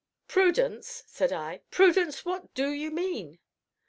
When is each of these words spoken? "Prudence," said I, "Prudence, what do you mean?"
"Prudence," 0.27 1.03
said 1.05 1.31
I, 1.31 1.61
"Prudence, 1.69 2.25
what 2.25 2.55
do 2.55 2.71
you 2.71 2.89
mean?" 2.89 3.37